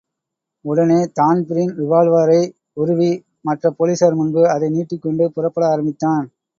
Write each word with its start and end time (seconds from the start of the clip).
உடனே 0.65 0.97
தான்பிரீன் 1.19 1.73
ரிவால்வரை 1.77 2.41
உருவி 2.77 3.11
மற்றப் 3.45 3.77
போலிஸார் 3.79 4.19
முன்பு 4.19 4.43
அதை 4.49 4.69
நீட்டிக் 4.69 5.03
கொண்டு 5.03 5.33
புறப்பட 5.33 5.65
ஆரம்பித்தான். 5.67 6.25